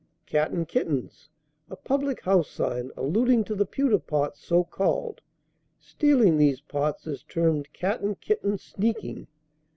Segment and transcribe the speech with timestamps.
[0.25, 1.29] "Cat and Kittens.
[1.69, 5.21] A public house sign, alluding to the pewter pots so called.
[5.79, 9.27] Stealing these pots is termed 'Cat and kitten sneaking.'